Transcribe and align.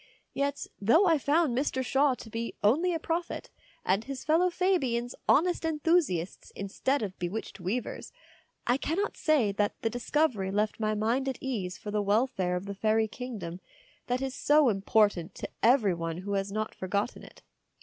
Yet, 0.33 0.65
though 0.81 1.05
I 1.05 1.19
found 1.19 1.55
Mr. 1.55 1.85
Shaw 1.85 2.15
to 2.15 2.29
be 2.31 2.55
only 2.63 2.91
a 2.91 2.97
prophet 2.99 3.51
and 3.85 4.03
his 4.03 4.23
fellow 4.23 4.49
Fabians 4.49 5.13
honest 5.29 5.63
enthusiasts 5.63 6.51
instead 6.55 7.03
of 7.03 7.19
bewitched 7.19 7.59
weavers, 7.59 8.11
I 8.65 8.77
cannot 8.77 9.15
say 9.15 9.51
that 9.51 9.79
the 9.83 9.91
discovery 9.91 10.49
left 10.49 10.79
my 10.79 10.95
mind 10.95 11.29
at 11.29 11.37
ease 11.39 11.77
for 11.77 11.91
the 11.91 12.01
welfare 12.01 12.55
of 12.55 12.65
the 12.65 12.73
fairy 12.73 13.07
kingdom 13.07 13.61
that 14.07 14.23
is 14.23 14.33
so 14.33 14.69
important 14.69 15.35
to 15.35 15.49
every 15.61 15.93
one 15.93 16.17
who 16.17 16.33
has 16.33 16.51
not 16.51 16.73
forgotten 16.73 17.21
it. 17.21 17.43